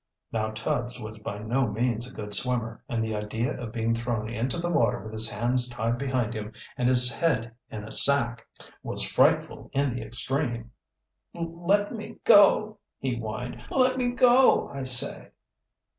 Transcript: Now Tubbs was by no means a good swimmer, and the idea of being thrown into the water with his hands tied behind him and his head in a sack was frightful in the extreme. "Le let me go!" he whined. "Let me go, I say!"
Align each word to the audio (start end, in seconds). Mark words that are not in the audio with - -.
Now 0.31 0.49
Tubbs 0.49 0.99
was 0.99 1.19
by 1.19 1.37
no 1.37 1.67
means 1.67 2.07
a 2.07 2.11
good 2.11 2.33
swimmer, 2.33 2.83
and 2.89 3.03
the 3.03 3.13
idea 3.15 3.55
of 3.59 3.71
being 3.71 3.93
thrown 3.93 4.29
into 4.29 4.57
the 4.57 4.67
water 4.67 4.97
with 4.97 5.11
his 5.11 5.29
hands 5.29 5.69
tied 5.69 5.99
behind 5.99 6.33
him 6.33 6.53
and 6.75 6.89
his 6.89 7.11
head 7.11 7.53
in 7.69 7.83
a 7.83 7.91
sack 7.91 8.43
was 8.81 9.03
frightful 9.03 9.69
in 9.73 9.93
the 9.93 10.01
extreme. 10.01 10.71
"Le 11.35 11.43
let 11.43 11.93
me 11.93 12.17
go!" 12.23 12.79
he 12.97 13.15
whined. 13.15 13.63
"Let 13.69 13.95
me 13.99 14.09
go, 14.09 14.71
I 14.73 14.85
say!" 14.85 15.33